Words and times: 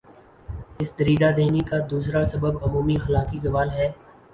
اس 0.79 0.89
دریدہ 0.99 1.29
دہنی 1.37 1.59
کا 1.69 1.77
دوسرا 1.91 2.21
سبب 2.33 2.53
عمومی 2.65 2.95
اخلاقی 3.01 3.39
زوال 3.43 3.69
ہے۔ 3.69 3.91